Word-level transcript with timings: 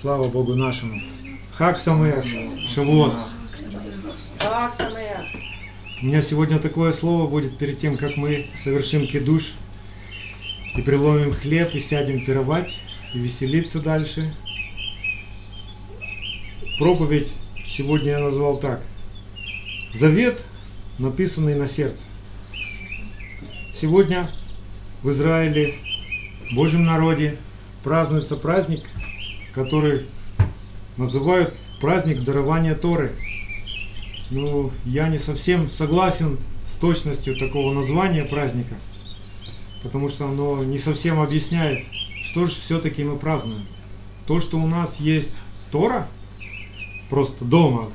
Слава 0.00 0.28
Богу 0.28 0.54
нашему. 0.54 1.00
Хак 1.52 1.78
Самех, 1.78 2.24
Шавуот. 2.68 3.14
Хак 4.38 4.74
Самеах. 4.76 5.26
У 6.00 6.06
меня 6.06 6.22
сегодня 6.22 6.60
такое 6.60 6.92
слово 6.92 7.26
будет 7.28 7.58
перед 7.58 7.78
тем, 7.78 7.96
как 7.96 8.16
мы 8.16 8.46
совершим 8.56 9.06
кидуш 9.08 9.54
и 10.76 10.82
приломим 10.82 11.32
хлеб 11.32 11.74
и 11.74 11.80
сядем 11.80 12.24
пировать 12.24 12.78
и 13.12 13.18
веселиться 13.18 13.80
дальше. 13.80 14.32
Проповедь 16.78 17.32
сегодня 17.66 18.12
я 18.12 18.18
назвал 18.20 18.58
так. 18.58 18.84
Завет, 19.92 20.40
написанный 20.98 21.56
на 21.56 21.66
сердце. 21.66 22.04
Сегодня 23.74 24.28
в 25.02 25.10
Израиле, 25.10 25.74
Божьем 26.52 26.84
народе 26.84 27.36
празднуется 27.84 28.36
праздник, 28.36 28.84
который 29.54 30.06
называют 30.96 31.54
праздник 31.80 32.24
дарования 32.24 32.74
Торы. 32.74 33.12
Ну, 34.30 34.70
я 34.84 35.08
не 35.08 35.18
совсем 35.18 35.68
согласен 35.68 36.38
с 36.68 36.74
точностью 36.74 37.36
такого 37.38 37.72
названия 37.72 38.24
праздника, 38.24 38.74
потому 39.82 40.08
что 40.08 40.26
оно 40.26 40.64
не 40.64 40.78
совсем 40.78 41.20
объясняет, 41.20 41.84
что 42.24 42.46
же 42.46 42.54
все-таки 42.54 43.04
мы 43.04 43.16
празднуем. 43.16 43.66
То, 44.26 44.40
что 44.40 44.58
у 44.58 44.66
нас 44.66 45.00
есть 45.00 45.34
Тора, 45.70 46.06
просто 47.08 47.44
дома, 47.44 47.86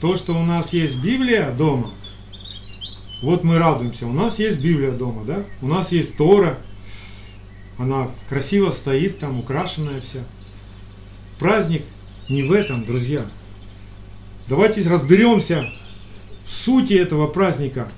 то, 0.00 0.16
что 0.16 0.32
у 0.34 0.42
нас 0.42 0.72
есть 0.72 0.96
Библия 0.96 1.50
дома, 1.50 1.90
вот 3.20 3.42
мы 3.42 3.58
радуемся. 3.58 4.06
У 4.06 4.12
нас 4.12 4.38
есть 4.38 4.58
Библия 4.58 4.92
дома, 4.92 5.24
да? 5.24 5.42
У 5.60 5.66
нас 5.66 5.92
есть 5.92 6.16
Тора. 6.16 6.56
Она 7.78 8.10
красиво 8.28 8.70
стоит 8.70 9.20
там, 9.20 9.38
украшенная 9.38 10.00
вся. 10.00 10.20
Праздник 11.38 11.82
не 12.28 12.42
в 12.42 12.52
этом, 12.52 12.84
друзья. 12.84 13.24
Давайте 14.48 14.82
разберемся 14.88 15.70
в 16.44 16.50
сути 16.50 16.94
этого 16.94 17.28
праздника. 17.28 17.88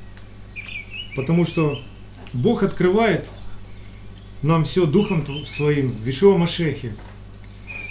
Потому 1.16 1.46
что 1.46 1.80
Бог 2.34 2.62
открывает 2.62 3.26
нам 4.42 4.64
все 4.64 4.84
Духом 4.86 5.24
Своим 5.46 5.92
в 5.92 6.00
Вишуа. 6.02 6.38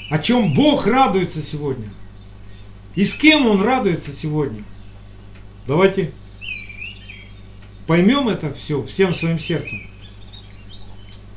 О 0.09 0.19
чем 0.19 0.53
Бог 0.53 0.85
радуется 0.85 1.41
сегодня. 1.41 1.89
И 2.95 3.03
с 3.03 3.13
кем 3.15 3.47
Он 3.47 3.61
радуется 3.63 4.11
сегодня. 4.11 4.63
Давайте 5.65 6.11
поймем 7.87 8.29
это 8.29 8.53
все 8.53 8.83
всем 8.83 9.13
своим 9.13 9.39
сердцем. 9.39 9.88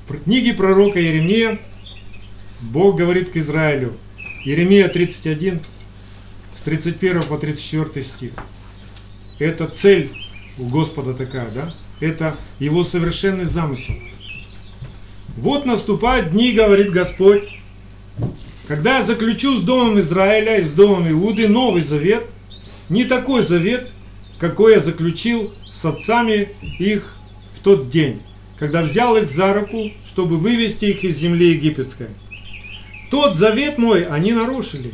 В 0.08 0.24
книге 0.24 0.52
пророка 0.52 0.98
Еремия 0.98 1.58
Бог 2.60 2.96
говорит 2.96 3.30
к 3.30 3.36
Израилю. 3.36 3.94
Еремия 4.44 4.88
31, 4.88 5.60
с 6.54 6.60
31 6.62 7.22
по 7.22 7.38
34 7.38 8.04
стих. 8.04 8.32
Это 9.38 9.68
цель 9.68 10.10
у 10.58 10.66
Господа 10.66 11.14
такая, 11.14 11.50
да? 11.50 11.74
Это 12.00 12.36
его 12.58 12.82
совершенный 12.82 13.44
замысел. 13.44 13.94
Вот 15.36 15.66
наступают 15.66 16.32
дни, 16.32 16.52
говорит 16.52 16.90
Господь, 16.90 17.44
когда 18.66 18.98
я 18.98 19.02
заключу 19.02 19.56
с 19.56 19.62
домом 19.62 20.00
Израиля 20.00 20.58
и 20.58 20.64
с 20.64 20.70
домом 20.70 21.08
Иуды 21.10 21.48
новый 21.48 21.82
завет, 21.82 22.24
не 22.88 23.04
такой 23.04 23.42
завет, 23.42 23.90
какой 24.38 24.74
я 24.74 24.80
заключил 24.80 25.54
с 25.70 25.84
отцами 25.84 26.48
их 26.78 27.16
в 27.54 27.60
тот 27.60 27.88
день, 27.88 28.20
когда 28.62 28.84
взял 28.84 29.16
их 29.16 29.28
за 29.28 29.54
руку, 29.54 29.90
чтобы 30.06 30.36
вывести 30.36 30.84
их 30.84 31.02
из 31.02 31.18
земли 31.18 31.48
египетской. 31.48 32.10
Тот 33.10 33.34
завет 33.34 33.76
мой 33.76 34.04
они 34.04 34.30
нарушили, 34.30 34.92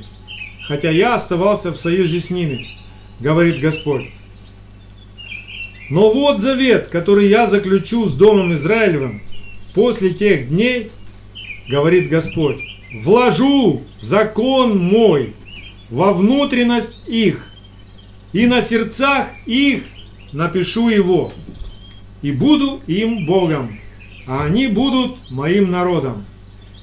хотя 0.67 0.91
я 0.91 1.15
оставался 1.15 1.71
в 1.71 1.77
союзе 1.77 2.19
с 2.19 2.31
ними, 2.31 2.67
говорит 3.21 3.61
Господь. 3.61 4.07
Но 5.91 6.11
вот 6.11 6.41
завет, 6.41 6.89
который 6.89 7.28
я 7.28 7.47
заключу 7.47 8.07
с 8.07 8.15
Домом 8.15 8.55
Израилевым 8.55 9.21
после 9.75 10.15
тех 10.15 10.49
дней, 10.49 10.91
говорит 11.69 12.09
Господь, 12.09 12.62
вложу 13.03 13.83
закон 14.01 14.78
мой 14.78 15.34
во 15.91 16.15
внутренность 16.15 16.97
их, 17.07 17.47
и 18.33 18.47
на 18.47 18.62
сердцах 18.62 19.27
их 19.45 19.83
напишу 20.33 20.89
его, 20.89 21.34
и 22.23 22.33
буду 22.33 22.81
им 22.87 23.27
Богом, 23.27 23.79
а 24.27 24.45
они 24.45 24.67
будут 24.67 25.31
моим 25.31 25.71
народом. 25.71 26.25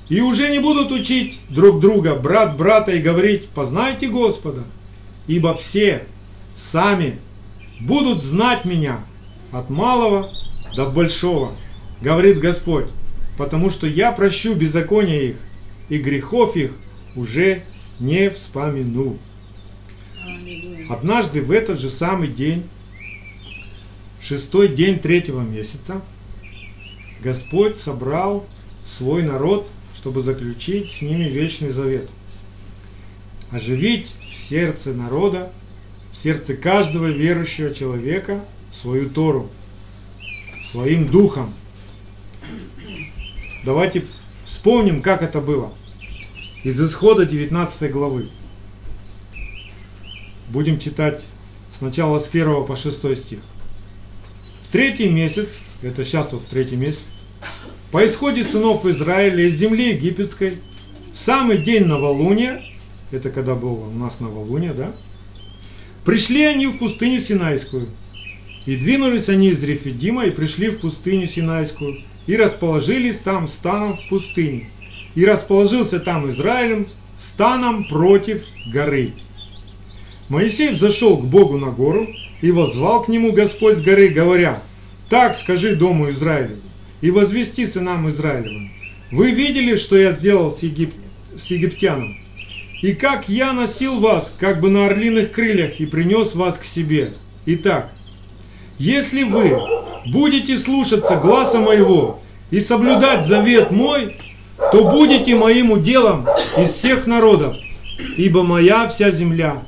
И 0.09 0.21
уже 0.21 0.49
не 0.49 0.59
будут 0.59 0.91
учить 0.91 1.39
друг 1.49 1.79
друга, 1.79 2.15
брат 2.15 2.57
брата, 2.57 2.91
и 2.91 3.01
говорить, 3.01 3.47
познайте 3.49 4.07
Господа, 4.07 4.63
ибо 5.27 5.55
все 5.55 6.05
сами 6.55 7.17
будут 7.79 8.21
знать 8.21 8.65
меня 8.65 8.99
от 9.51 9.69
малого 9.69 10.31
до 10.75 10.89
большого, 10.89 11.53
говорит 12.01 12.39
Господь, 12.39 12.85
потому 13.37 13.69
что 13.69 13.87
я 13.87 14.11
прощу 14.11 14.55
беззакония 14.55 15.21
их, 15.21 15.35
и 15.89 15.97
грехов 15.97 16.55
их 16.55 16.71
уже 17.15 17.63
не 17.99 18.29
вспомину. 18.29 19.17
Однажды 20.89 21.41
в 21.41 21.51
этот 21.51 21.79
же 21.79 21.89
самый 21.89 22.27
день 22.27 22.63
шестой 24.25 24.69
день 24.69 24.99
третьего 24.99 25.41
месяца, 25.41 26.01
Господь 27.21 27.77
собрал 27.77 28.45
свой 28.83 29.21
народ, 29.21 29.69
чтобы 29.95 30.21
заключить 30.21 30.91
с 30.91 31.01
ними 31.01 31.25
вечный 31.25 31.69
завет. 31.69 32.09
Оживить 33.51 34.13
в 34.27 34.35
сердце 34.35 34.93
народа, 34.93 35.51
в 36.11 36.17
сердце 36.17 36.55
каждого 36.55 37.05
верующего 37.05 37.73
человека 37.73 38.43
свою 38.71 39.09
Тору, 39.09 39.49
своим 40.63 41.07
духом. 41.07 41.53
Давайте 43.63 44.05
вспомним, 44.43 45.01
как 45.03 45.21
это 45.21 45.39
было. 45.39 45.71
Из 46.63 46.81
исхода 46.81 47.25
19 47.25 47.91
главы. 47.91 48.29
Будем 50.49 50.79
читать 50.79 51.25
сначала 51.71 52.17
с 52.17 52.27
1 52.27 52.65
по 52.65 52.75
6 52.75 53.17
стих 53.17 53.39
третий 54.75 55.07
месяц, 55.07 55.47
это 55.81 56.03
сейчас 56.03 56.33
вот 56.33 56.47
третий 56.47 56.75
месяц, 56.75 57.05
по 57.93 58.05
исходе 58.05 58.43
сынов 58.43 58.85
Израиля 58.85 59.45
из 59.45 59.55
земли 59.55 59.91
египетской, 59.91 60.57
в 61.13 61.21
самый 61.21 61.59
день 61.59 61.85
новолуния, 61.85 62.61
это 63.09 63.29
когда 63.29 63.55
было 63.55 63.85
у 63.85 63.89
нас 63.89 64.19
новолуние, 64.19 64.73
да, 64.73 64.91
пришли 66.03 66.43
они 66.43 66.67
в 66.67 66.77
пустыню 66.77 67.21
Синайскую. 67.21 67.87
И 68.65 68.75
двинулись 68.75 69.29
они 69.29 69.51
из 69.51 69.63
Рефидима 69.63 70.25
и 70.25 70.31
пришли 70.31 70.67
в 70.67 70.79
пустыню 70.79 71.25
Синайскую, 71.25 72.01
и 72.27 72.35
расположились 72.35 73.19
там 73.19 73.47
станом 73.47 73.93
в 73.93 74.09
пустыне. 74.09 74.67
И 75.15 75.23
расположился 75.23 76.01
там 76.01 76.29
Израилем 76.29 76.85
станом 77.17 77.85
против 77.85 78.43
горы. 78.67 79.13
Моисей 80.27 80.73
взошел 80.73 81.17
к 81.17 81.23
Богу 81.23 81.57
на 81.57 81.71
гору, 81.71 82.09
и 82.41 82.51
возвал 82.51 83.03
к 83.03 83.07
нему 83.07 83.31
Господь 83.31 83.77
с 83.77 83.81
горы, 83.81 84.09
говоря, 84.09 84.61
«Так 85.09 85.35
скажи 85.35 85.75
дому 85.75 86.09
Израилеву, 86.09 86.61
и 87.01 87.11
возвести 87.11 87.65
сынам 87.65 88.09
Израилевым, 88.09 88.71
вы 89.11 89.31
видели, 89.31 89.75
что 89.75 89.95
я 89.95 90.11
сделал 90.11 90.51
с, 90.51 90.63
Егип... 90.63 90.93
с 91.37 91.45
египтяном, 91.45 92.17
и 92.81 92.93
как 92.93 93.29
я 93.29 93.53
носил 93.53 93.99
вас, 93.99 94.33
как 94.37 94.59
бы 94.59 94.69
на 94.69 94.85
орлиных 94.85 95.31
крыльях, 95.31 95.79
и 95.79 95.85
принес 95.85 96.35
вас 96.35 96.57
к 96.57 96.65
себе. 96.65 97.13
Итак, 97.45 97.91
если 98.77 99.23
вы 99.23 99.57
будете 100.07 100.57
слушаться 100.57 101.15
гласа 101.15 101.59
моего 101.59 102.19
и 102.51 102.59
соблюдать 102.59 103.25
завет 103.25 103.71
мой, 103.71 104.17
то 104.71 104.89
будете 104.89 105.35
моим 105.35 105.71
уделом 105.71 106.27
из 106.57 106.69
всех 106.69 107.07
народов, 107.07 107.55
ибо 108.17 108.43
моя 108.43 108.87
вся 108.87 109.11
земля, 109.11 109.63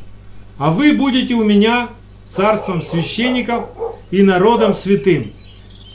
а 0.58 0.72
вы 0.72 0.94
будете 0.94 1.34
у 1.36 1.44
меня 1.44 1.90
царством 2.30 2.82
священников 2.82 3.66
и 4.12 4.24
народом 4.24 4.74
святым. 4.74 5.34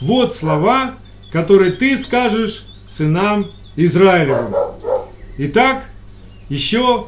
Вот 0.01 0.35
слова, 0.35 0.95
которые 1.31 1.71
ты 1.71 1.97
скажешь 1.97 2.65
сынам 2.87 3.51
Израилевым. 3.75 4.53
Итак, 5.37 5.83
еще 6.49 7.07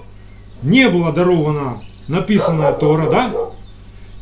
не 0.64 0.90
было 0.90 1.12
дарована 1.12 1.82
написанная 2.08 2.74
Тора, 2.74 3.10
да? 3.10 3.32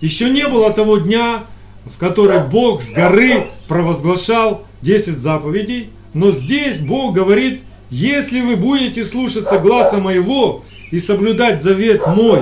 Еще 0.02 0.30
не 0.30 0.48
было 0.48 0.72
того 0.72 0.98
дня, 0.98 1.44
в 1.86 1.98
который 1.98 2.42
Бог 2.42 2.82
с 2.82 2.92
горы 2.92 3.48
провозглашал 3.68 4.64
10 4.82 5.18
заповедей, 5.18 5.90
но 6.14 6.32
здесь 6.32 6.80
Бог 6.80 7.14
говорит, 7.14 7.62
если 7.90 8.42
вы 8.42 8.56
будете 8.56 9.06
слушаться 9.06 9.60
гласа 9.60 9.98
моего 9.98 10.64
и 10.92 11.00
соблюдать 11.00 11.62
завет 11.62 12.06
мой, 12.08 12.42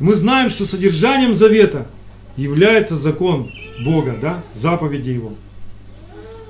мы 0.00 0.14
знаем, 0.14 0.50
что 0.50 0.64
содержанием 0.64 1.34
завета 1.34 1.86
является 2.36 2.96
закон 2.96 3.50
Бога, 3.84 4.16
да, 4.20 4.42
заповеди 4.54 5.10
Его. 5.10 5.34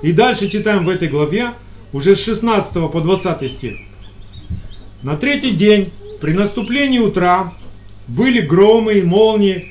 И 0.01 0.11
дальше 0.11 0.49
читаем 0.49 0.85
в 0.85 0.89
этой 0.89 1.07
главе 1.07 1.51
уже 1.91 2.15
с 2.15 2.23
16 2.23 2.91
по 2.91 3.01
20 3.01 3.51
стих. 3.51 3.77
На 5.01 5.17
третий 5.17 5.51
день, 5.51 5.91
при 6.21 6.33
наступлении 6.33 6.99
утра, 6.99 7.53
были 8.07 8.41
громы 8.41 8.93
и 8.93 9.01
молнии, 9.01 9.67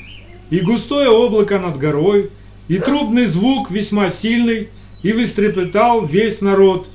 и 0.50 0.60
густое 0.60 1.08
облако 1.08 1.58
над 1.58 1.78
горой, 1.78 2.30
и 2.68 2.78
трубный 2.78 3.26
звук 3.26 3.70
весьма 3.70 4.10
сильный, 4.10 4.68
и 5.02 5.12
выстрепетал 5.12 6.04
весь 6.04 6.40
народ, 6.40 6.88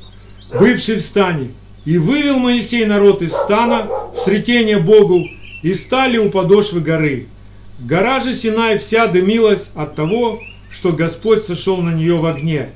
бывший 0.52 0.96
в 0.96 1.02
стане. 1.02 1.52
И 1.86 1.98
вывел 1.98 2.38
Моисей 2.40 2.86
народ 2.86 3.22
из 3.22 3.34
стана 3.34 3.88
в 4.16 4.20
сретение 4.20 4.80
Богу, 4.80 5.28
и 5.63 5.74
стали 5.74 6.18
у 6.18 6.30
подошвы 6.30 6.81
горы. 6.81 7.25
Гора 7.80 8.19
же 8.19 8.36
Синай 8.36 8.77
вся 8.77 9.07
дымилась 9.07 9.71
от 9.74 9.95
того, 9.95 10.42
что 10.69 10.92
Господь 10.92 11.44
сошел 11.44 11.77
на 11.81 11.94
нее 11.94 12.18
в 12.18 12.25
огне. 12.25 12.69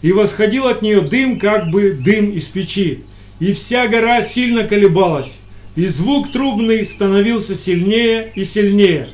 И 0.00 0.12
восходил 0.12 0.66
от 0.66 0.82
нее 0.82 1.00
дым, 1.00 1.38
как 1.38 1.70
бы 1.70 1.92
дым 1.92 2.30
из 2.30 2.46
печи. 2.46 3.04
И 3.38 3.52
вся 3.52 3.86
гора 3.86 4.22
сильно 4.22 4.64
колебалась, 4.64 5.38
и 5.76 5.86
звук 5.86 6.32
трубный 6.32 6.84
становился 6.84 7.54
сильнее 7.54 8.32
и 8.34 8.44
сильнее. 8.44 9.10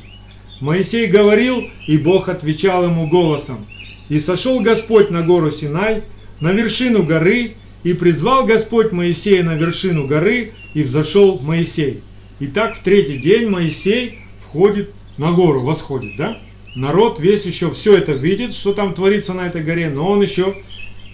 Моисей 0.61 1.07
говорил, 1.07 1.69
и 1.87 1.97
Бог 1.97 2.29
отвечал 2.29 2.83
ему 2.83 3.07
голосом. 3.07 3.65
И 4.09 4.19
сошел 4.19 4.59
Господь 4.59 5.09
на 5.09 5.21
гору 5.21 5.51
Синай, 5.51 6.03
на 6.39 6.51
вершину 6.51 7.03
горы, 7.03 7.53
и 7.83 7.93
призвал 7.93 8.45
Господь 8.45 8.91
Моисея 8.91 9.43
на 9.43 9.55
вершину 9.55 10.05
горы, 10.05 10.51
и 10.73 10.83
взошел 10.83 11.39
Моисей. 11.41 12.01
И 12.39 12.47
так 12.47 12.75
в 12.75 12.83
третий 12.83 13.17
день 13.17 13.49
Моисей 13.49 14.19
входит 14.41 14.91
на 15.17 15.31
гору, 15.31 15.61
восходит, 15.61 16.15
да? 16.17 16.37
Народ 16.75 17.19
весь 17.19 17.45
еще 17.45 17.71
все 17.71 17.97
это 17.97 18.13
видит, 18.13 18.53
что 18.53 18.73
там 18.73 18.93
творится 18.93 19.33
на 19.33 19.47
этой 19.47 19.63
горе, 19.63 19.89
но 19.89 20.07
он 20.07 20.21
еще 20.21 20.55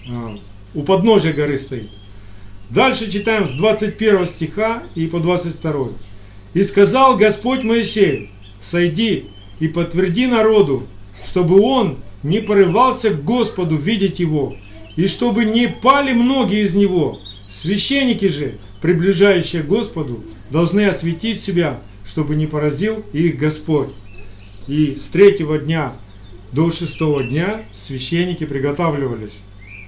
э, 0.08 0.36
у 0.74 0.82
подножия 0.82 1.32
горы 1.32 1.58
стоит. 1.58 1.90
Дальше 2.70 3.10
читаем 3.10 3.48
с 3.48 3.52
21 3.52 4.26
стиха 4.26 4.82
и 4.94 5.06
по 5.06 5.18
22. 5.18 5.88
«И 6.54 6.62
сказал 6.62 7.16
Господь 7.16 7.62
Моисею, 7.64 8.28
сойди 8.60 9.26
и 9.58 9.68
подтверди 9.68 10.26
народу, 10.26 10.86
чтобы 11.24 11.60
он 11.60 11.98
не 12.22 12.40
порывался 12.40 13.10
к 13.10 13.24
Господу 13.24 13.76
видеть 13.76 14.20
его, 14.20 14.56
и 14.96 15.06
чтобы 15.06 15.44
не 15.44 15.68
пали 15.68 16.12
многие 16.12 16.62
из 16.62 16.74
него. 16.74 17.20
Священники 17.48 18.28
же, 18.28 18.58
приближающие 18.80 19.62
к 19.62 19.66
Господу, 19.66 20.22
должны 20.50 20.86
осветить 20.86 21.42
себя, 21.42 21.80
чтобы 22.04 22.36
не 22.36 22.46
поразил 22.46 23.04
их 23.12 23.36
Господь. 23.36 23.90
И 24.68 24.94
с 24.94 25.04
третьего 25.04 25.58
дня 25.58 25.92
до 26.52 26.70
шестого 26.70 27.22
дня 27.22 27.62
священники 27.74 28.44
приготавливались 28.44 29.38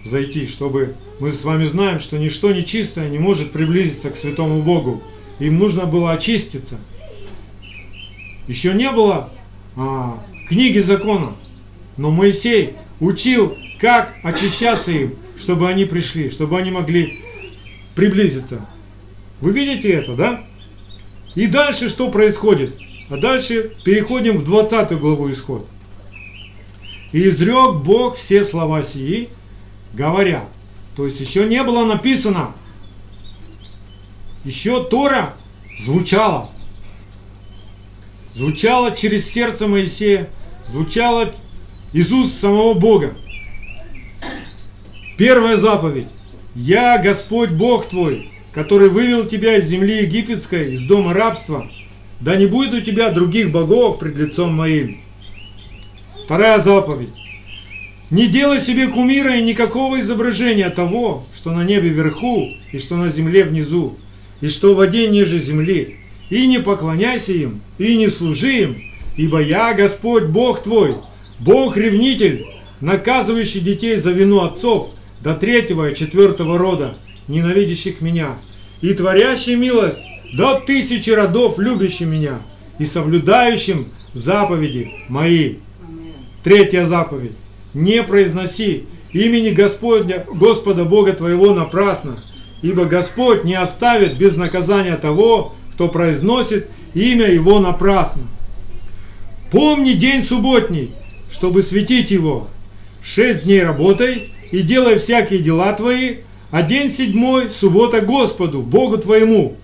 зайти, 0.05 0.47
чтобы 0.47 0.97
мы 1.21 1.33
с 1.33 1.45
вами 1.45 1.65
знаем, 1.65 2.01
что 2.01 2.19
ничто 2.19 2.53
нечистое 2.53 3.09
не 3.09 3.19
может 3.19 3.53
приблизиться 3.53 4.11
к 4.11 4.17
святому 4.17 4.63
Богу. 4.63 5.03
Им 5.39 5.59
нужно 5.59 5.87
было 5.87 6.13
очиститься. 6.13 6.79
Еще 8.47 8.73
не 8.73 8.91
было 8.91 9.31
а, 9.77 10.23
книги 10.49 10.79
закона, 10.79 11.37
но 11.97 12.11
Моисей 12.11 12.75
учил, 13.01 13.57
как 13.79 14.15
очищаться 14.23 14.91
им, 14.91 15.17
чтобы 15.37 15.69
они 15.69 15.85
пришли, 15.85 16.31
чтобы 16.31 16.59
они 16.59 16.71
могли 16.71 17.21
приблизиться. 17.95 18.67
Вы 19.41 19.53
видите 19.53 19.91
это, 19.91 20.15
да? 20.15 20.45
И 21.35 21.47
дальше 21.47 21.89
что 21.89 22.11
происходит? 22.11 22.77
А 23.11 23.17
дальше 23.17 23.73
переходим 23.85 24.37
в 24.39 24.45
20 24.45 24.99
главу 24.99 25.31
исход. 25.31 25.67
И 27.13 27.29
изрек 27.29 27.83
Бог 27.83 28.17
все 28.17 28.45
слова 28.45 28.83
сии, 28.83 29.31
говоря. 29.93 30.49
То 30.97 31.05
есть 31.05 31.21
еще 31.21 31.47
не 31.47 31.63
было 31.63 31.85
написано. 31.85 32.53
Еще 34.45 34.83
Тора 34.85 35.35
звучала. 35.79 36.51
Звучала 38.35 38.95
через 38.95 39.29
сердце 39.29 39.67
Моисея, 39.67 40.29
звучала 40.67 41.33
из 41.93 42.13
уст 42.13 42.41
самого 42.41 42.75
Бога. 42.75 43.15
Первая 45.17 45.57
заповедь. 45.57 46.09
Я 46.55 46.99
Господь 46.99 47.51
Бог 47.51 47.87
твой, 47.87 48.31
который 48.59 48.89
вывел 48.89 49.25
тебя 49.25 49.59
из 49.59 49.67
земли 49.67 49.99
египетской, 50.03 50.73
из 50.73 50.81
дома 50.81 51.15
рабства. 51.15 51.71
Да 52.19 52.35
не 52.35 52.47
будет 52.47 52.75
у 52.75 52.81
тебя 52.81 53.13
других 53.13 53.53
богов 53.53 54.01
пред 54.01 54.17
лицом 54.17 54.53
моим. 54.53 54.99
Вторая 56.25 56.61
заповедь. 56.61 57.13
Не 58.11 58.27
делай 58.27 58.59
себе 58.59 58.89
кумира 58.89 59.37
и 59.37 59.45
никакого 59.45 60.01
изображения 60.01 60.71
того, 60.71 61.25
что 61.33 61.53
на 61.53 61.63
небе 61.63 61.91
вверху 61.91 62.49
и 62.73 62.79
что 62.79 62.97
на 62.97 63.11
земле 63.11 63.45
внизу, 63.45 63.97
и 64.41 64.49
что 64.49 64.75
в 64.75 64.79
воде 64.79 65.07
ниже 65.07 65.39
земли. 65.39 65.95
И 66.29 66.49
не 66.49 66.59
поклоняйся 66.59 67.35
им, 67.35 67.61
и 67.79 67.97
не 67.97 68.09
служи 68.09 68.63
им, 68.63 68.83
ибо 69.17 69.41
я 69.41 69.73
Господь 69.73 70.25
Бог 70.25 70.65
твой, 70.65 70.97
Бог-ревнитель, 71.39 72.45
наказывающий 72.81 73.61
детей 73.61 73.99
за 73.99 74.11
вину 74.11 74.41
отцов 74.41 74.91
до 75.23 75.35
третьего 75.35 75.91
и 75.91 75.95
четвертого 75.95 76.59
рода, 76.59 76.97
ненавидящих 77.29 78.01
меня, 78.01 78.37
и 78.81 78.95
творящий 78.95 79.57
милость 79.57 80.03
до 80.37 80.61
тысячи 80.61 81.11
родов, 81.11 81.59
любящий 81.59 82.05
меня, 82.05 82.41
и 82.79 82.85
соблюдающим 82.85 83.89
заповеди 84.13 84.93
мои. 85.09 85.57
Третья 86.45 86.87
заповедь. 86.87 87.33
Не 87.75 88.03
произноси 88.03 88.87
имени 89.13 89.51
Господня, 89.51 90.25
Господа 90.33 90.85
Бога 90.85 91.13
твоего 91.13 91.53
напрасно, 91.53 92.23
ибо 92.63 92.85
Господь 92.85 93.45
не 93.45 93.55
оставит 93.55 94.17
без 94.17 94.37
наказания 94.37 94.97
того, 94.97 95.55
кто 95.73 95.89
произносит 95.89 96.69
имя 96.95 97.27
Его 97.27 97.61
напрасно. 97.61 98.27
Помни 99.51 99.93
день 99.93 100.23
субботний, 100.23 100.93
чтобы 101.31 101.63
светить 101.63 102.11
его. 102.11 102.49
Шесть 103.03 103.45
дней 103.45 103.63
работай 103.63 104.33
и 104.51 104.61
делай 104.61 104.99
всякие 104.99 105.41
дела 105.41 105.73
твои, 105.73 106.17
а 106.51 106.63
день 106.63 106.91
седьмой– 106.91 107.51
суббота 107.51 108.01
Господу, 108.01 108.63
Богу 108.63 108.99
твоему. 108.99 109.57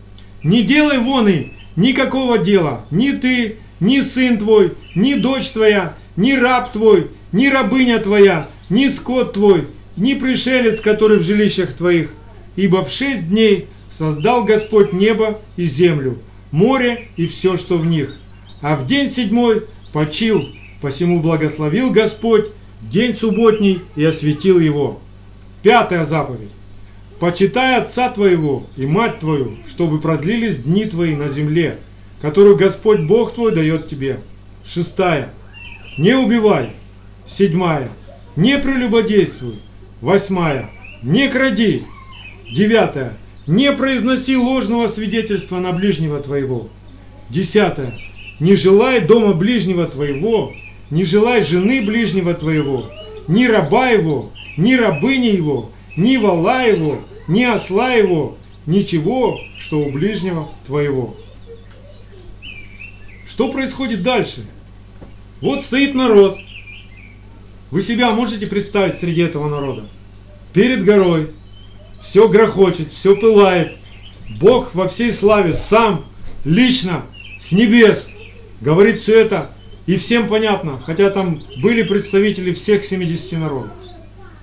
Не 0.43 0.63
делай 0.63 0.99
вон 0.99 1.29
и 1.29 1.53
никакого 1.77 2.39
дела, 2.39 2.87
ни 2.91 3.13
ты, 3.13 3.57
ни 3.81 4.01
сын 4.01 4.39
твой, 4.39 4.75
ни 4.95 5.15
дочь 5.15 5.51
твоя, 5.51 5.97
ни 6.17 6.33
раб 6.33 6.73
твой, 6.73 7.11
ни 7.33 7.47
рабыня 7.49 7.99
твоя, 7.99 8.49
ни 8.69 8.89
скот 8.89 9.33
твой, 9.33 9.69
ни 9.97 10.15
пришелец, 10.15 10.81
который 10.81 11.19
в 11.19 11.23
жилищах 11.23 11.73
твоих. 11.73 12.11
Ибо 12.57 12.85
в 12.85 12.91
шесть 12.91 13.29
дней 13.29 13.67
создал 13.91 14.45
Господь 14.45 14.93
небо 14.93 15.41
и 15.57 15.65
землю, 15.65 16.19
море 16.51 17.09
и 17.17 17.27
все, 17.27 17.57
что 17.57 17.79
в 17.79 17.87
них. 17.87 18.17
А 18.61 18.77
в 18.77 18.87
день 18.87 19.09
седьмой 19.09 19.65
почил 19.93 20.45
Посему 20.85 21.21
благословил 21.21 21.91
Господь 21.91 22.49
день 22.83 23.15
субботний 23.15 23.81
и 23.97 24.05
осветил 24.05 24.59
его. 24.59 25.01
Пятая 25.63 26.05
заповедь. 26.05 26.51
Почитай 27.21 27.77
отца 27.77 28.11
твоего 28.11 28.65
и 28.77 28.87
мать 28.87 29.21
твою, 29.21 29.57
чтобы 29.69 30.01
продлились 30.01 30.57
дни 30.57 30.85
твои 30.85 31.15
на 31.15 31.29
земле, 31.29 31.79
которую 32.21 32.57
Господь 32.57 33.01
Бог 33.01 33.33
твой 33.33 33.53
дает 33.53 33.87
тебе. 33.87 34.21
Шестая. 34.65 35.31
Не 35.97 36.15
убивай. 36.15 36.71
Седьмая. 37.27 37.91
Не 38.37 38.59
прелюбодействуй. 38.59 39.61
Восьмая. 40.01 40.71
Не 41.03 41.29
кради. 41.29 41.85
Девятая. 42.53 43.17
Не 43.47 43.73
произноси 43.73 44.37
ложного 44.37 44.89
свидетельства 44.89 45.59
на 45.59 45.73
ближнего 45.73 46.21
твоего. 46.21 46.69
Десятая. 47.31 47.95
Не 48.41 48.57
желай 48.57 49.01
дома 49.01 49.33
ближнего 49.35 49.87
твоего, 49.87 50.53
не 50.91 51.05
желай 51.05 51.43
жены 51.43 51.83
ближнего 51.83 52.35
твоего, 52.35 52.91
ни 53.29 53.47
раба 53.47 53.91
его, 53.91 54.33
ни 54.57 54.75
рабыни 54.75 55.27
его, 55.27 55.71
ни 55.97 56.17
вала 56.17 56.63
его, 56.63 57.01
ни 57.29 57.43
осла 57.43 57.93
его, 57.93 58.37
ничего, 58.67 59.41
что 59.59 59.81
у 59.81 59.91
ближнего 59.91 60.51
твоего. 60.67 61.17
Что 63.27 63.51
происходит 63.51 64.03
дальше? 64.03 64.47
Вот 65.41 65.63
стоит 65.63 65.95
народ. 65.95 66.39
Вы 67.71 67.83
себя 67.83 68.11
можете 68.13 68.47
представить 68.47 68.99
среди 68.99 69.23
этого 69.23 69.49
народа? 69.49 69.85
Перед 70.53 70.85
горой. 70.85 71.31
Все 72.01 72.29
грохочет, 72.29 72.93
все 72.93 73.17
пылает. 73.17 73.77
Бог 74.39 74.75
во 74.75 74.89
всей 74.89 75.11
славе 75.11 75.53
сам, 75.53 76.05
лично, 76.45 77.05
с 77.39 77.53
небес, 77.53 78.09
говорит 78.61 79.01
все 79.01 79.21
это 79.21 79.51
и 79.87 79.97
всем 79.97 80.29
понятно, 80.29 80.81
хотя 80.85 81.11
там 81.11 81.43
были 81.63 81.83
представители 81.83 82.53
всех 82.53 82.85
70 82.85 83.39
народов. 83.39 83.71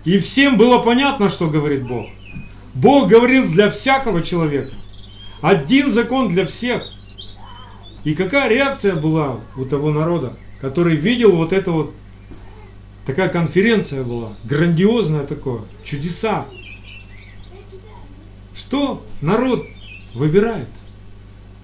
И 0.04 0.18
всем 0.18 0.58
было 0.58 0.80
понятно, 0.80 1.30
что 1.30 1.48
говорит 1.48 1.88
Бог. 1.88 2.08
Бог 2.74 3.08
говорил 3.08 3.48
для 3.48 3.70
всякого 3.70 4.22
человека. 4.22 4.74
Один 5.42 5.92
закон 5.92 6.30
для 6.30 6.46
всех. 6.46 6.84
И 8.04 8.16
какая 8.16 8.50
реакция 8.50 8.96
была 8.96 9.40
у 9.56 9.66
того 9.66 9.92
народа, 9.92 10.36
который 10.60 10.96
видел 10.96 11.36
вот 11.36 11.54
это 11.54 11.72
вот, 11.72 11.94
такая 13.06 13.30
конференция 13.30 14.04
была, 14.04 14.34
грандиозная 14.44 15.26
такое, 15.26 15.62
чудеса. 15.84 16.46
что 18.56 19.06
народ 19.22 19.68
выбирает. 20.14 20.68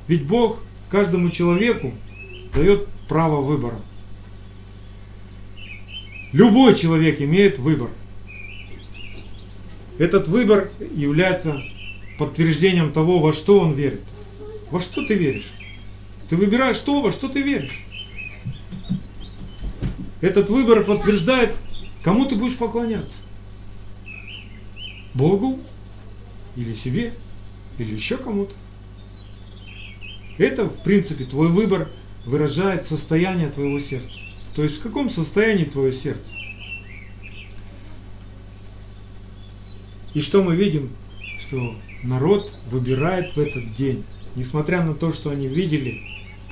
Ведь 0.08 0.25
Бог 0.25 0.60
каждому 0.89 1.29
человеку 1.32 1.94
дает 2.53 2.88
право 3.08 3.41
выбора. 3.41 3.79
Любой 6.34 6.75
человек 6.75 7.22
имеет 7.22 7.58
выбор. 7.58 7.89
Этот 9.98 10.27
выбор 10.27 10.70
является 10.96 11.62
подтверждением 12.18 12.92
того, 12.92 13.20
во 13.20 13.34
что 13.34 13.60
он 13.60 13.74
верит. 13.74 14.01
Во 14.70 14.80
что 14.80 15.06
ты 15.06 15.16
веришь? 15.16 15.51
Ты 16.30 16.36
выбираешь 16.36 16.80
то, 16.80 17.01
во 17.01 17.12
что 17.12 17.27
ты 17.30 17.42
веришь. 17.42 17.86
Этот 20.22 20.50
выбор 20.50 20.84
подтверждает, 20.84 21.54
кому 22.04 22.25
ты 22.25 22.36
будешь 22.36 22.58
поклоняться. 22.58 23.16
Богу 25.13 25.60
или 26.56 26.74
себе, 26.74 27.13
или 27.77 27.94
еще 27.94 28.18
кому-то. 28.18 28.54
Это, 30.38 30.66
в 30.66 30.84
принципе, 30.84 31.25
твой 31.25 31.48
выбор 31.48 31.89
выражает 32.25 32.86
состояние 32.86 33.50
твоего 33.50 33.80
сердца. 33.80 34.20
То 34.56 34.63
есть 34.63 34.77
в 34.77 34.82
каком 34.82 35.10
состоянии 35.10 35.66
твое 35.66 35.94
сердце? 35.94 36.32
И 40.18 40.20
что 40.20 40.42
мы 40.42 40.56
видим? 40.56 40.90
Что 41.38 41.76
народ 42.02 42.52
выбирает 42.72 43.36
в 43.36 43.40
этот 43.40 43.76
день, 43.76 44.04
несмотря 44.36 44.84
на 44.84 44.96
то, 44.96 45.14
что 45.14 45.30
они 45.30 45.48
видели 45.48 46.02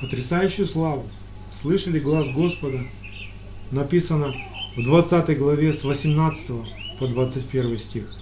потрясающую 0.00 0.68
славу, 0.68 1.04
слышали 1.50 1.98
глаз 1.98 2.28
Господа, 2.28 2.84
написано 3.72 4.36
в 4.76 4.84
20 4.84 5.36
главе 5.36 5.72
с 5.72 5.82
18 5.82 6.46
по 7.00 7.08
21 7.08 7.76
стих. 7.76 8.16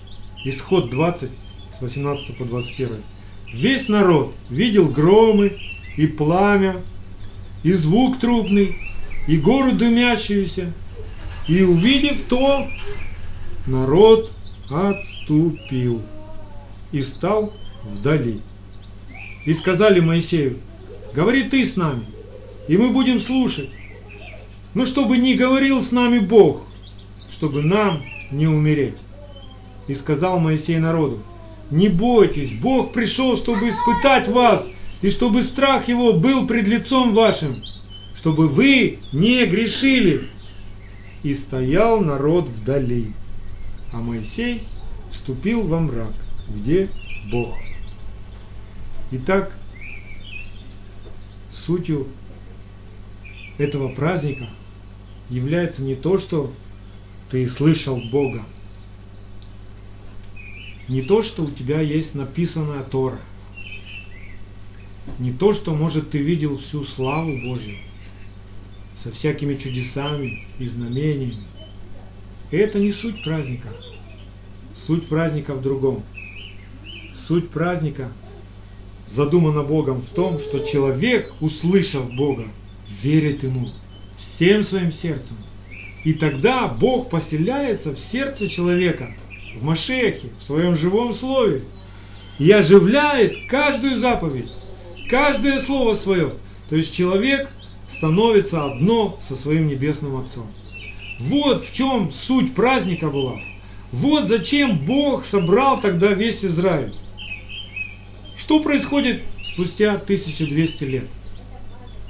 Исход 0.46 0.88
20, 0.88 1.28
с 1.76 1.82
18 1.82 2.38
по 2.38 2.46
21. 2.46 3.02
Весь 3.52 3.90
народ 3.90 4.34
видел 4.48 4.88
громы 4.88 5.58
и 5.98 6.06
пламя, 6.06 6.76
и 7.62 7.74
звук 7.74 8.18
трубный, 8.18 8.76
и 9.28 9.36
гору 9.36 9.72
дымящуюся, 9.72 10.72
и 11.46 11.62
увидев 11.62 12.22
то, 12.30 12.66
народ 13.66 14.33
отступил 14.70 16.02
и 16.92 17.02
стал 17.02 17.52
вдали. 17.82 18.40
И 19.46 19.52
сказали 19.52 20.00
Моисею, 20.00 20.58
говори 21.14 21.42
ты 21.42 21.64
с 21.64 21.76
нами, 21.76 22.06
и 22.68 22.76
мы 22.76 22.90
будем 22.90 23.20
слушать. 23.20 23.68
Но 24.72 24.86
чтобы 24.86 25.18
не 25.18 25.34
говорил 25.34 25.80
с 25.80 25.92
нами 25.92 26.18
Бог, 26.18 26.62
чтобы 27.30 27.62
нам 27.62 28.02
не 28.30 28.46
умереть. 28.46 28.96
И 29.86 29.94
сказал 29.94 30.38
Моисей 30.38 30.78
народу, 30.78 31.20
не 31.70 31.88
бойтесь, 31.88 32.52
Бог 32.52 32.92
пришел, 32.92 33.36
чтобы 33.36 33.68
испытать 33.68 34.28
вас, 34.28 34.66
и 35.02 35.10
чтобы 35.10 35.42
страх 35.42 35.88
его 35.88 36.14
был 36.14 36.46
пред 36.46 36.66
лицом 36.66 37.14
вашим, 37.14 37.56
чтобы 38.16 38.48
вы 38.48 39.00
не 39.12 39.44
грешили. 39.44 40.28
И 41.22 41.34
стоял 41.34 42.00
народ 42.00 42.48
вдали, 42.48 43.12
а 43.94 43.98
Моисей 43.98 44.66
вступил 45.12 45.62
во 45.68 45.78
мрак, 45.78 46.12
где 46.48 46.90
Бог. 47.30 47.56
Итак, 49.12 49.56
сутью 51.52 52.08
этого 53.56 53.94
праздника 53.94 54.48
является 55.30 55.82
не 55.82 55.94
то, 55.94 56.18
что 56.18 56.52
ты 57.30 57.48
слышал 57.48 58.00
Бога, 58.10 58.42
не 60.88 61.02
то, 61.02 61.22
что 61.22 61.44
у 61.44 61.50
тебя 61.52 61.80
есть 61.80 62.16
написанная 62.16 62.82
Тора, 62.82 63.20
не 65.20 65.30
то, 65.30 65.52
что, 65.52 65.72
может, 65.72 66.10
ты 66.10 66.18
видел 66.18 66.56
всю 66.56 66.82
славу 66.82 67.38
Божью 67.46 67.78
со 68.96 69.12
всякими 69.12 69.54
чудесами 69.54 70.44
и 70.58 70.66
знамениями. 70.66 71.53
Это 72.54 72.78
не 72.78 72.92
суть 72.92 73.24
праздника. 73.24 73.68
Суть 74.74 75.06
праздника 75.06 75.54
в 75.54 75.62
другом. 75.62 76.02
Суть 77.14 77.50
праздника 77.50 78.10
задумана 79.06 79.62
Богом 79.62 80.00
в 80.00 80.08
том, 80.08 80.38
что 80.38 80.60
человек, 80.60 81.32
услышав 81.40 82.12
Бога, 82.14 82.44
верит 83.02 83.42
Ему 83.42 83.70
всем 84.18 84.62
своим 84.62 84.92
сердцем. 84.92 85.36
И 86.04 86.12
тогда 86.12 86.68
Бог 86.68 87.10
поселяется 87.10 87.92
в 87.92 87.98
сердце 87.98 88.48
человека– 88.48 89.14
в 89.54 89.62
Машехе, 89.62 90.28
в 90.38 90.42
своем 90.42 90.76
живом 90.76 91.14
слове, 91.14 91.62
и 92.38 92.50
оживляет 92.50 93.48
каждую 93.48 93.96
заповедь, 93.96 94.50
каждое 95.08 95.58
слово 95.60 95.94
свое. 95.94 96.32
То 96.68 96.76
есть 96.76 96.92
человек 96.92 97.48
становится 97.88 98.64
одно 98.64 99.18
со 99.26 99.36
своим 99.36 99.68
небесным 99.68 100.16
Отцом. 100.16 100.46
Вот 101.20 101.64
в 101.64 101.72
чем 101.72 102.10
суть 102.10 102.54
праздника 102.54 103.08
была. 103.08 103.40
Вот 103.92 104.26
зачем 104.26 104.78
Бог 104.78 105.24
собрал 105.24 105.80
тогда 105.80 106.12
весь 106.12 106.44
Израиль. 106.44 106.92
Что 108.36 108.60
происходит 108.60 109.22
спустя 109.42 109.94
1200 109.94 110.84
лет? 110.84 111.04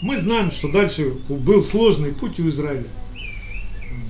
Мы 0.01 0.17
знаем, 0.17 0.51
что 0.51 0.71
дальше 0.73 1.13
был 1.29 1.63
сложный 1.63 2.13
путь 2.13 2.41
у 2.41 2.49
Израиля. 2.49 2.87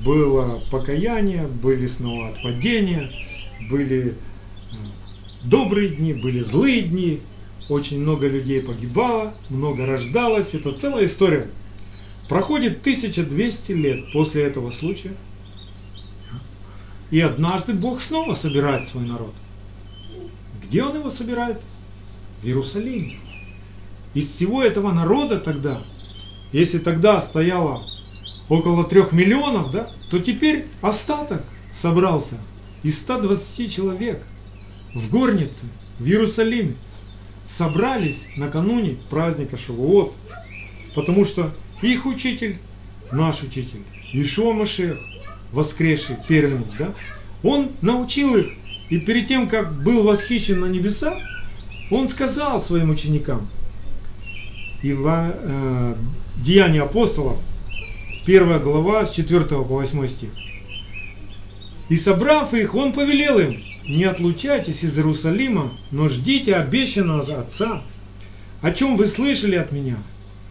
Было 0.05 0.63
покаяние, 0.71 1.47
были 1.47 1.87
снова 1.87 2.29
отпадения, 2.29 3.11
были 3.71 4.15
э, 4.73 4.75
добрые 5.43 5.89
дни, 5.89 6.13
были 6.13 6.41
злые 6.41 6.83
дни, 6.83 7.21
очень 7.69 8.01
много 8.01 8.29
людей 8.29 8.61
погибало, 8.61 9.35
много 9.49 9.87
рождалось, 9.87 10.55
это 10.55 10.73
целая 10.73 11.07
история. 11.07 11.49
Проходит 12.29 12.81
1200 12.81 13.73
лет 13.73 14.13
после 14.13 14.45
этого 14.45 14.71
случая, 14.71 15.15
и 17.11 17.21
однажды 17.21 17.75
Бог 17.75 18.01
снова 18.01 18.35
собирает 18.35 18.89
свой 18.89 19.05
народ. 19.05 19.35
Где 20.65 20.83
Он 20.83 20.97
его 20.97 21.11
собирает? 21.11 21.61
В 22.43 22.47
Иерусалиме. 22.47 23.19
Из 24.15 24.31
всего 24.31 24.63
этого 24.63 24.93
народа 24.93 25.39
тогда, 25.41 25.83
если 26.53 26.79
тогда 26.79 27.21
стояло 27.21 27.87
около 28.49 28.85
трех 28.85 29.13
миллионов, 29.13 29.71
да, 29.71 29.91
то 30.11 30.19
теперь 30.19 30.67
остаток 30.81 31.45
собрался– 31.71 32.41
из 32.85 32.99
120 33.01 33.73
человек 33.73 34.23
в 34.95 35.11
горнице 35.11 35.65
в 35.99 36.07
Иерусалиме 36.07 36.75
собрались 37.47 38.27
накануне 38.37 38.99
праздника 39.09 39.57
Шавуот, 39.57 40.13
потому 40.95 41.25
что 41.25 41.53
их 41.85 42.07
учитель, 42.07 42.59
наш 43.13 43.43
учитель, 43.43 43.83
Ишуа 44.13 44.53
Машех, 44.53 44.99
воскресший 45.53 46.17
первенец, 46.29 46.67
да, 46.79 46.93
он 47.43 47.71
научил 47.83 48.37
их, 48.37 48.49
и 48.89 48.99
перед 48.99 49.27
тем, 49.27 49.49
как 49.49 49.83
был 49.83 50.03
восхищен 50.03 50.61
на 50.61 50.67
небеса, 50.67 51.19
он 51.91 52.09
сказал 52.09 52.61
своим 52.61 52.91
ученикам, 52.91 53.49
и 54.83 54.93
в 54.93 55.07
э, 55.09 55.95
Деяния 56.37 56.83
апостолов, 56.83 57.39
первая 58.27 58.59
глава 58.59 59.07
с 59.07 59.13
4 59.13 59.45
по 59.45 59.63
8 59.63 60.09
стих. 60.09 60.31
И 61.89 61.97
собрав 61.97 62.55
их, 62.55 62.75
он 62.75 62.93
повелел 62.93 63.39
им, 63.39 63.63
не 63.87 64.05
отлучайтесь 64.05 64.83
из 64.83 64.97
Иерусалима, 64.97 65.73
но 65.91 66.09
ждите 66.09 66.55
обещанного 66.55 67.41
Отца, 67.41 67.83
о 68.63 68.73
чем 68.73 68.97
вы 68.97 69.07
слышали 69.07 69.57
от 69.57 69.73
меня. 69.73 69.99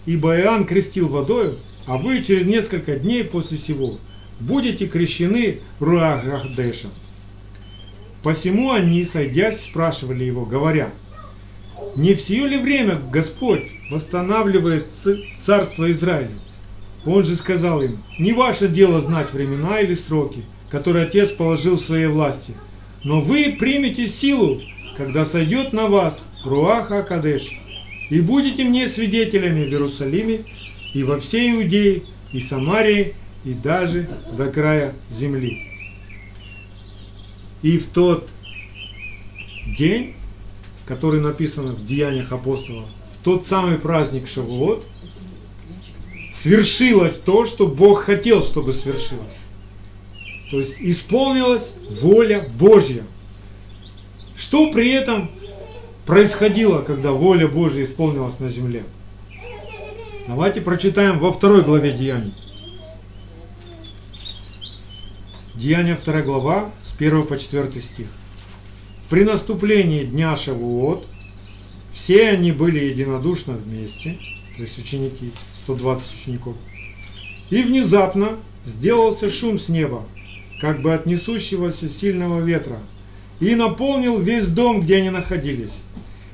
Ибо 0.05 0.37
Иоанн 0.37 0.65
крестил 0.65 1.07
водою, 1.07 1.57
а 1.85 1.97
вы 1.97 2.21
через 2.23 2.45
несколько 2.45 2.95
дней 2.95 3.23
после 3.23 3.57
сего 3.57 3.99
будете 4.39 4.87
крещены 4.87 5.59
Руахахдешем. 5.79 6.89
Посему 8.21 8.71
они, 8.71 9.03
сойдясь, 9.03 9.63
спрашивали 9.63 10.23
его, 10.23 10.45
говоря, 10.45 10.91
«Не 11.95 12.13
в 12.13 12.21
сие 12.21 12.47
ли 12.47 12.57
время 12.57 12.99
Господь 13.11 13.67
восстанавливает 13.91 14.87
царство 15.35 15.91
Израиля?» 15.91 16.31
Он 17.05 17.23
же 17.23 17.35
сказал 17.35 17.81
им, 17.81 18.01
«Не 18.17 18.31
ваше 18.31 18.69
дело 18.69 19.01
знать 19.01 19.33
времена 19.33 19.81
или 19.81 19.93
сроки, 19.93 20.43
который 20.69 21.03
Отец 21.03 21.31
положил 21.31 21.75
в 21.75 21.81
своей 21.81 22.07
власти. 22.07 22.53
Но 23.03 23.19
вы 23.19 23.57
примете 23.59 24.07
силу, 24.07 24.61
когда 24.95 25.25
сойдет 25.25 25.73
на 25.73 25.87
вас 25.87 26.21
Руаха 26.45 26.99
Акадеш, 26.99 27.59
и 28.13 28.21
будете 28.21 28.63
мне 28.63 28.87
свидетелями 28.87 29.65
в 29.65 29.69
Иерусалиме 29.69 30.45
и 30.93 31.01
во 31.01 31.19
всей 31.19 31.51
Иудее 31.53 32.03
и 32.31 32.39
Самарии 32.39 33.15
и 33.43 33.53
даже 33.53 34.07
до 34.37 34.51
края 34.51 34.93
земли. 35.09 35.67
И 37.63 37.79
в 37.79 37.87
тот 37.87 38.29
день, 39.75 40.13
который 40.85 41.21
написан 41.21 41.73
в 41.73 41.87
Деяниях 41.87 42.31
апостолов, 42.31 42.85
в 43.19 43.23
тот 43.23 43.47
самый 43.47 43.79
праздник 43.79 44.27
Шавуот, 44.27 44.85
свершилось 46.31 47.13
то, 47.13 47.45
что 47.45 47.65
Бог 47.65 48.01
хотел, 48.03 48.43
чтобы 48.43 48.73
свершилось. 48.73 49.37
То 50.51 50.59
есть 50.59 50.77
исполнилась 50.79 51.73
воля 51.89 52.47
Божья. 52.59 53.03
Что 54.35 54.71
при 54.71 54.91
этом 54.91 55.31
происходило, 56.05 56.81
когда 56.81 57.11
воля 57.11 57.47
Божья 57.47 57.83
исполнилась 57.83 58.39
на 58.39 58.49
земле? 58.49 58.83
Давайте 60.27 60.61
прочитаем 60.61 61.19
во 61.19 61.31
второй 61.31 61.63
главе 61.63 61.91
Деяний. 61.91 62.33
Деяния 65.55 65.97
2 66.03 66.21
глава, 66.21 66.71
с 66.81 66.93
1 66.95 67.23
по 67.23 67.37
4 67.37 67.81
стих. 67.81 68.07
При 69.09 69.23
наступлении 69.23 70.03
дня 70.03 70.35
Шавуот 70.35 71.05
все 71.93 72.29
они 72.29 72.51
были 72.51 72.83
единодушно 72.83 73.53
вместе, 73.53 74.17
то 74.55 74.63
есть 74.63 74.79
ученики, 74.79 75.31
120 75.53 76.13
учеников. 76.13 76.55
И 77.49 77.61
внезапно 77.61 78.39
сделался 78.65 79.29
шум 79.29 79.59
с 79.59 79.69
неба, 79.69 80.03
как 80.59 80.81
бы 80.81 80.93
от 80.93 81.05
несущегося 81.05 81.87
сильного 81.87 82.39
ветра, 82.39 82.79
и 83.43 83.55
наполнил 83.55 84.19
весь 84.19 84.47
дом, 84.47 84.81
где 84.81 84.97
они 84.97 85.09
находились. 85.09 85.79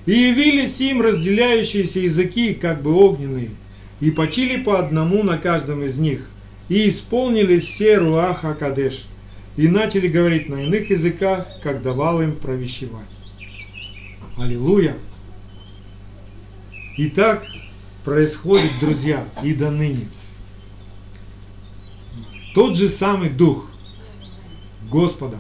И 0.06 0.12
явились 0.12 0.80
им 0.80 1.02
разделяющиеся 1.02 2.02
языки, 2.02 2.54
как 2.54 2.84
бы 2.84 2.94
огненные, 2.94 3.50
и 4.00 4.12
почили 4.12 4.62
по 4.62 4.80
одному 4.80 5.24
на 5.24 5.38
каждом 5.40 5.84
из 5.84 5.98
них, 5.98 6.30
и 6.68 6.88
исполнили 6.88 7.58
все 7.58 7.98
Руаха 7.98 8.54
Кадеш, 8.54 9.06
и 9.58 9.68
начали 9.68 10.08
говорить 10.08 10.50
на 10.50 10.64
иных 10.66 10.92
языках, 10.92 11.48
как 11.64 11.82
давал 11.82 12.22
им 12.22 12.36
провещевать. 12.36 13.10
Аллилуйя! 14.38 14.96
И 16.96 17.08
так 17.08 17.44
происходит, 18.06 18.72
друзья, 18.80 19.26
и 19.44 19.56
до 19.56 19.72
ныне. 19.72 20.08
Тот 22.54 22.78
же 22.78 22.88
самый 22.88 23.30
Дух 23.30 23.68
Господа 24.90 25.38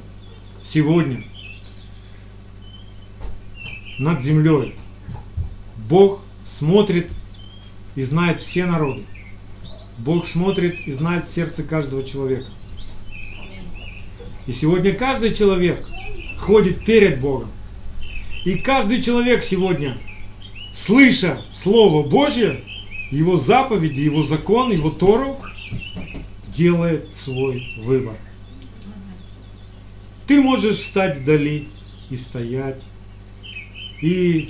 сегодня 0.63 1.28
над 3.99 4.23
землей. 4.23 4.75
Бог 5.89 6.21
смотрит 6.45 7.07
и 7.95 8.01
знает 8.01 8.41
все 8.41 8.65
народы. 8.65 9.03
Бог 9.97 10.25
смотрит 10.25 10.79
и 10.87 10.91
знает 10.91 11.27
сердце 11.27 11.63
каждого 11.63 12.03
человека. 12.03 12.49
И 14.47 14.51
сегодня 14.51 14.93
каждый 14.93 15.33
человек 15.33 15.85
ходит 16.39 16.85
перед 16.85 17.19
Богом. 17.19 17.51
И 18.45 18.55
каждый 18.55 19.01
человек 19.01 19.43
сегодня, 19.43 19.97
слыша 20.73 21.41
Слово 21.53 22.07
Божье, 22.07 22.63
Его 23.11 23.35
заповеди, 23.35 23.99
Его 23.99 24.23
закон, 24.23 24.71
Его 24.71 24.89
Тору, 24.89 25.37
делает 26.47 27.15
свой 27.15 27.75
выбор. 27.83 28.15
Ты 30.25 30.41
можешь 30.41 30.77
встать 30.77 31.19
вдали 31.19 31.67
и 32.09 32.15
стоять, 32.15 32.81
и 34.01 34.49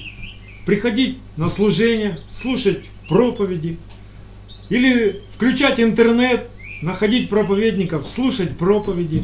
приходить 0.65 1.17
на 1.37 1.49
служение, 1.49 2.19
слушать 2.31 2.85
проповеди, 3.07 3.77
или 4.69 5.21
включать 5.33 5.79
интернет, 5.79 6.49
находить 6.81 7.29
проповедников, 7.29 8.07
слушать 8.07 8.57
проповеди. 8.57 9.23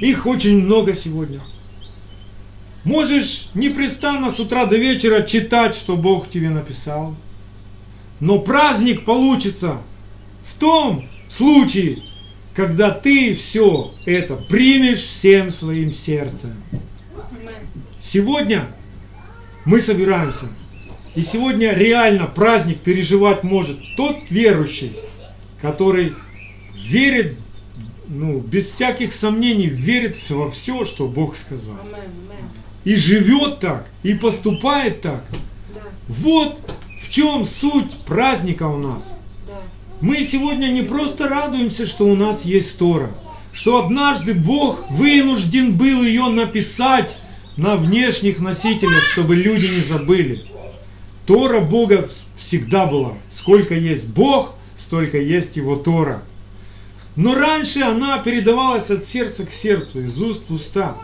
Их 0.00 0.26
очень 0.26 0.62
много 0.62 0.94
сегодня. 0.94 1.40
Можешь 2.84 3.50
непрестанно 3.54 4.30
с 4.30 4.40
утра 4.40 4.64
до 4.64 4.76
вечера 4.76 5.22
читать, 5.22 5.74
что 5.74 5.96
Бог 5.96 6.30
тебе 6.30 6.48
написал. 6.48 7.14
Но 8.20 8.38
праздник 8.38 9.04
получится 9.04 9.78
в 10.46 10.58
том 10.58 11.06
случае, 11.28 12.02
когда 12.54 12.90
ты 12.90 13.34
все 13.34 13.92
это 14.06 14.36
примешь 14.36 15.00
всем 15.00 15.50
своим 15.50 15.92
сердцем. 15.92 16.54
Сегодня 18.08 18.64
мы 19.66 19.82
собираемся. 19.82 20.46
И 21.14 21.20
сегодня 21.20 21.74
реально 21.74 22.24
праздник 22.24 22.78
переживать 22.78 23.42
может 23.42 23.78
тот 23.98 24.16
верующий, 24.30 24.96
который 25.60 26.14
верит, 26.74 27.36
ну, 28.08 28.40
без 28.40 28.68
всяких 28.68 29.12
сомнений, 29.12 29.66
верит 29.66 30.16
во 30.30 30.50
все, 30.50 30.86
что 30.86 31.06
Бог 31.06 31.36
сказал. 31.36 31.76
И 32.84 32.96
живет 32.96 33.60
так, 33.60 33.86
и 34.02 34.14
поступает 34.14 35.02
так. 35.02 35.26
Вот 36.08 36.58
в 37.02 37.10
чем 37.10 37.44
суть 37.44 37.92
праздника 38.06 38.68
у 38.68 38.78
нас. 38.78 39.06
Мы 40.00 40.24
сегодня 40.24 40.68
не 40.68 40.80
просто 40.80 41.28
радуемся, 41.28 41.84
что 41.84 42.06
у 42.06 42.16
нас 42.16 42.46
есть 42.46 42.78
Тора, 42.78 43.10
что 43.52 43.84
однажды 43.84 44.32
Бог 44.32 44.90
вынужден 44.90 45.76
был 45.76 46.02
ее 46.02 46.28
написать 46.28 47.18
на 47.58 47.76
внешних 47.76 48.38
носителях, 48.38 49.02
чтобы 49.02 49.34
люди 49.34 49.66
не 49.66 49.80
забыли. 49.80 50.44
Тора 51.26 51.60
Бога 51.60 52.08
всегда 52.36 52.86
была. 52.86 53.14
Сколько 53.30 53.74
есть 53.74 54.06
Бог, 54.08 54.54
столько 54.76 55.18
есть 55.18 55.56
Его 55.56 55.74
Тора. 55.74 56.22
Но 57.16 57.34
раньше 57.34 57.80
она 57.80 58.18
передавалась 58.18 58.90
от 58.90 59.04
сердца 59.04 59.44
к 59.44 59.50
сердцу, 59.50 60.04
из 60.04 60.22
уст 60.22 60.42
в 60.48 60.54
уста. 60.54 60.96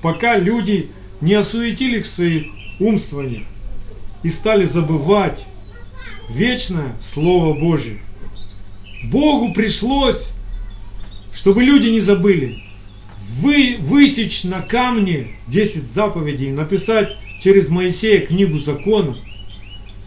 Пока 0.00 0.38
люди 0.38 0.90
не 1.20 1.34
осуетили 1.34 2.00
в 2.00 2.06
своих 2.06 2.46
умствованиях 2.78 3.46
и 4.22 4.28
стали 4.28 4.64
забывать 4.64 5.44
вечное 6.30 6.94
Слово 7.00 7.58
Божье. 7.58 7.98
Богу 9.02 9.52
пришлось, 9.52 10.30
чтобы 11.32 11.64
люди 11.64 11.88
не 11.88 12.00
забыли, 12.00 12.63
вы, 13.40 13.76
высечь 13.80 14.44
на 14.44 14.62
камне 14.62 15.36
10 15.48 15.90
заповедей, 15.92 16.50
написать 16.50 17.16
через 17.40 17.68
Моисея 17.68 18.24
книгу 18.24 18.58
закона, 18.58 19.16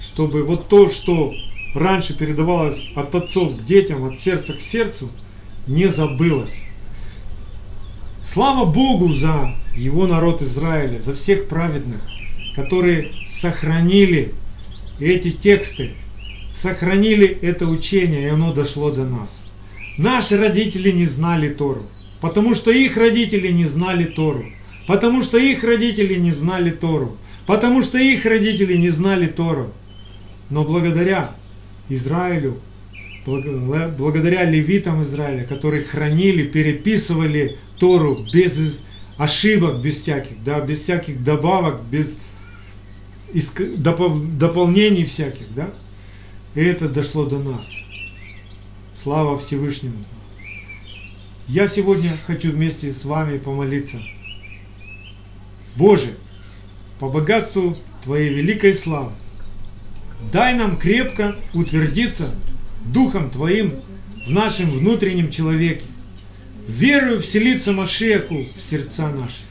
чтобы 0.02 0.44
вот 0.44 0.70
то, 0.70 0.90
что 0.90 1.34
раньше 1.76 2.18
передавалось 2.18 2.90
от 2.96 3.14
отцов 3.16 3.58
к 3.58 3.66
детям, 3.66 4.06
от 4.06 4.20
сердца 4.20 4.54
к 4.54 4.62
сердцу, 4.62 5.12
не 5.68 5.88
забылось. 5.88 6.62
Слава 8.24 8.66
Богу 8.66 9.14
за 9.14 9.54
его 9.76 10.08
народ 10.08 10.42
Израиля, 10.42 10.98
за 10.98 11.14
всех 11.14 11.48
праведных, 11.48 12.02
которые 12.56 13.12
сохранили 13.28 14.34
эти 15.00 15.32
тексты, 15.32 15.92
сохранили 16.56 17.28
это 17.28 17.68
учение, 17.68 18.24
и 18.24 18.30
оно 18.30 18.54
дошло 18.54 18.92
до 18.92 19.06
нас. 19.06 19.44
Наши 19.98 20.38
родители 20.38 20.92
не 20.92 21.06
знали 21.06 21.54
Тору. 21.54 21.84
Потому 22.22 22.56
что 22.56 22.72
их 22.72 22.98
родители 22.98 23.50
не 23.50 23.66
знали 23.66 24.06
Тору. 24.06 24.46
Потому 24.88 25.22
что 25.24 25.38
их 25.38 25.64
родители 25.64 26.16
не 26.16 26.32
знали 26.32 26.72
Тору. 26.72 27.18
Потому 27.46 27.84
что 27.84 27.98
их 27.98 28.26
родители 28.26 28.76
не 28.76 28.90
знали 28.90 29.28
Тору. 29.28 29.72
Но 30.50 30.64
благодаря 30.64 31.36
Израилю, 31.90 32.58
благодаря 33.26 34.46
левитам 34.46 35.04
Израиля, 35.04 35.46
которые 35.46 35.84
хранили, 35.84 36.44
переписывали 36.44 37.58
Тору 37.78 38.26
без 38.34 38.80
ошибок, 39.18 39.82
без 39.82 40.02
всяких, 40.02 40.44
да, 40.44 40.62
без 40.62 40.80
всяких 40.80 41.24
добавок, 41.24 41.82
без 41.92 42.20
дополнений 43.78 45.06
всяких, 45.06 45.54
да, 45.54 45.70
и 46.56 46.62
это 46.62 46.88
дошло 46.88 47.26
до 47.26 47.40
нас. 47.40 47.68
Слава 48.96 49.38
Всевышнему. 49.38 49.98
Я 51.48 51.68
сегодня 51.68 52.18
хочу 52.28 52.52
вместе 52.52 52.94
с 52.94 53.06
вами 53.06 53.38
помолиться. 53.38 54.02
Боже, 55.78 56.18
по 57.00 57.08
богатству 57.08 57.78
Твоей 58.04 58.34
великой 58.34 58.76
славы, 58.76 59.14
дай 60.34 60.56
нам 60.56 60.76
крепко 60.76 61.38
утвердиться 61.54 62.36
Духом 62.88 63.30
Твоим 63.30 63.76
в 64.26 64.30
нашем 64.30 64.70
внутреннем 64.70 65.32
человеке, 65.32 65.86
верую 66.68 67.22
вселиться 67.22 67.72
Машеху 67.72 68.46
в 68.58 68.62
сердца 68.62 69.10
наши, 69.10 69.44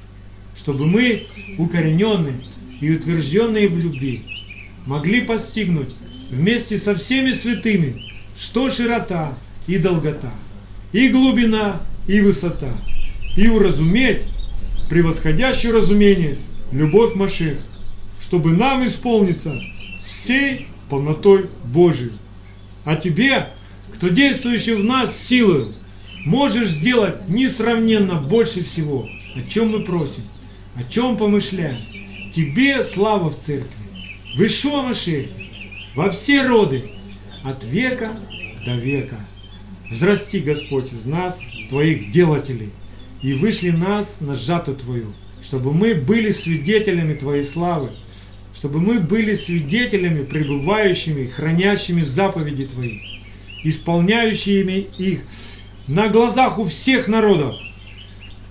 чтобы 0.55 0.85
мы, 0.85 1.27
укорененные 1.57 2.45
и 2.79 2.95
утвержденные 2.95 3.71
в 3.71 3.79
любви, 3.79 4.23
могли 4.85 5.23
постигнуть 5.23 5.95
вместе 6.31 6.77
со 6.77 6.95
всеми 6.95 7.33
святыми, 7.33 8.13
что 8.39 8.69
широта 8.69 9.33
и 9.67 9.79
долгота– 9.79 10.31
и 10.93 11.09
глубина, 11.09 11.81
и 12.07 12.21
высота, 12.21 12.73
и 13.37 13.49
уразуметь, 13.49 14.23
превосходящее 14.89 15.73
разумение, 15.73 16.39
любовь 16.73 17.15
Машех, 17.15 17.59
чтобы 18.21 18.53
нам 18.53 18.87
исполниться 18.87 19.55
всей 20.05 20.69
полнотой 20.89 21.51
Божией. 21.65 22.13
А 22.85 22.97
тебе, 22.97 23.49
кто 23.95 24.09
действующий 24.09 24.75
в 24.75 24.85
нас 24.85 25.17
силой, 25.17 25.75
можешь 26.25 26.69
сделать 26.69 27.29
несравненно 27.29 28.15
больше 28.15 28.63
всего, 28.65 29.09
о 29.35 29.49
чем 29.49 29.71
мы 29.71 29.81
просим, 29.81 30.23
о 30.75 30.85
чем 30.85 31.17
помышляем. 31.17 31.79
Тебе 32.33 32.83
слава 32.83 33.31
в 33.31 33.39
церкви, 33.39 33.71
в 34.37 34.45
Ишуа 34.45 34.93
во 35.95 36.11
все 36.11 36.43
роды, 36.43 36.83
от 37.43 37.65
века 37.65 38.11
до 38.65 38.75
века. 38.75 39.17
Взрасти, 39.91 40.41
Господь, 40.41 40.93
из 40.93 41.07
нас, 41.07 41.41
Твоих 41.69 42.11
делателей, 42.11 42.71
и 43.23 43.35
вышли 43.35 43.71
нас 43.71 44.17
на 44.21 44.35
жату 44.35 44.75
Твою, 44.75 45.13
чтобы 45.43 45.73
мы 45.73 45.95
были 45.95 46.31
свидетелями 46.31 47.15
Твоей 47.15 47.45
славы, 47.45 47.91
чтобы 48.55 48.81
мы 48.81 49.01
были 49.01 49.35
свидетелями, 49.35 50.25
пребывающими, 50.25 51.27
хранящими 51.27 52.03
заповеди 52.03 52.67
Твои, 52.67 52.99
исполняющими 53.63 54.89
их 54.99 55.21
на 55.87 56.09
глазах 56.09 56.59
у 56.59 56.67
всех 56.67 57.07
народов, 57.07 57.55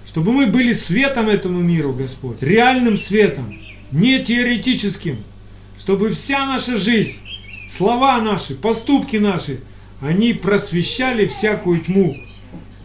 чтобы 0.07 0.31
мы 0.31 0.47
были 0.47 0.71
светом 0.71 1.27
этому 1.27 1.59
миру, 1.59 1.91
Господь, 1.93 2.41
реальным 2.41 2.97
светом, 2.97 3.59
не 3.91 4.19
теоретическим, 4.19 5.17
чтобы 5.77 6.11
вся 6.11 6.45
наша 6.45 6.77
жизнь, 6.77 7.17
слова 7.69 8.21
наши, 8.21 8.55
поступки 8.55 9.17
наши, 9.17 9.59
они 10.01 10.33
просвещали 10.33 11.25
всякую 11.25 11.81
тьму, 11.81 12.15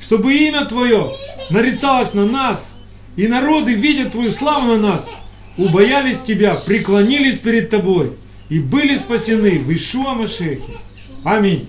чтобы 0.00 0.34
имя 0.34 0.64
Твое 0.64 1.12
нарицалось 1.50 2.14
на 2.14 2.26
нас, 2.26 2.76
и 3.16 3.26
народы, 3.28 3.74
видя 3.74 4.08
Твою 4.08 4.30
славу 4.30 4.66
на 4.66 4.78
нас, 4.78 5.14
убоялись 5.56 6.22
Тебя, 6.22 6.54
преклонились 6.54 7.38
перед 7.38 7.70
Тобой 7.70 8.16
и 8.48 8.58
были 8.58 8.96
спасены 8.96 9.58
в 9.58 9.72
Ишуа 9.72 10.14
Машехе. 10.14 10.78
Аминь. 11.24 11.68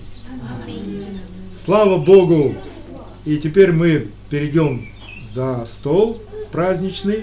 Слава 1.64 1.98
Богу! 1.98 2.56
И 3.24 3.36
теперь 3.36 3.72
мы 3.72 4.08
перейдем 4.30 4.88
за 5.32 5.64
стол 5.64 6.20
праздничный. 6.50 7.20